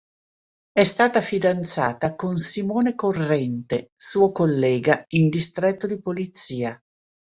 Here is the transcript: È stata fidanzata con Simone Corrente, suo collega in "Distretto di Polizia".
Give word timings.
È 0.71 0.83
stata 0.83 1.21
fidanzata 1.21 2.15
con 2.15 2.39
Simone 2.39 2.95
Corrente, 2.95 3.91
suo 3.95 4.31
collega 4.31 5.03
in 5.09 5.29
"Distretto 5.29 5.85
di 5.85 6.01
Polizia". 6.01 6.83